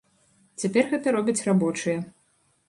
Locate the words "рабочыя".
1.49-1.99